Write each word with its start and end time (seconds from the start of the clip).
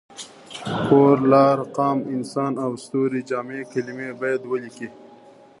کور، 0.87 1.17
لار، 1.31 1.59
قام، 1.75 1.97
انسان 2.15 2.53
او 2.63 2.71
ستوری 2.83 3.21
جمع 3.29 3.59
کلمې 3.71 4.09
باید 4.21 4.41
ولیکي. 4.51 4.87